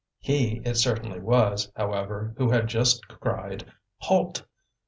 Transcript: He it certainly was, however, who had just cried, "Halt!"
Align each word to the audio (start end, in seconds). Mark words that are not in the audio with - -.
He 0.17 0.63
it 0.65 0.77
certainly 0.77 1.19
was, 1.19 1.71
however, 1.75 2.33
who 2.37 2.49
had 2.49 2.65
just 2.65 3.07
cried, 3.07 3.71
"Halt!" 3.97 4.43